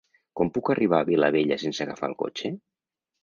[0.39, 2.51] Com puc arribar a Vilabella sense agafar el cotxe?